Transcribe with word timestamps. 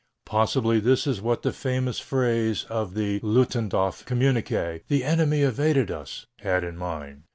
Possibly 0.25 0.79
this 0.79 1.05
is 1.05 1.21
what 1.21 1.43
the 1.43 1.53
famous 1.53 1.99
phrase 1.99 2.65
of 2.71 2.95
the 2.95 3.19
Ludendorf 3.19 4.03
communiqué, 4.03 4.81
"The 4.87 5.03
enemy 5.03 5.41
evaded 5.43 5.91
us," 5.91 6.25
had 6.39 6.63
in 6.63 6.75
mind. 6.75 7.25